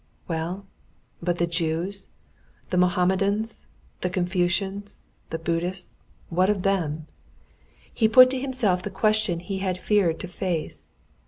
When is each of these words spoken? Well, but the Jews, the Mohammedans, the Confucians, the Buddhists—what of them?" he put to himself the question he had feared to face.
Well, 0.27 0.65
but 1.21 1.37
the 1.37 1.45
Jews, 1.45 2.07
the 2.71 2.77
Mohammedans, 2.77 3.67
the 3.99 4.09
Confucians, 4.09 5.03
the 5.29 5.37
Buddhists—what 5.37 6.49
of 6.49 6.63
them?" 6.63 7.05
he 7.93 8.07
put 8.07 8.31
to 8.31 8.39
himself 8.41 8.81
the 8.81 8.89
question 8.89 9.39
he 9.39 9.59
had 9.59 9.77
feared 9.77 10.19
to 10.21 10.27
face. 10.27 10.89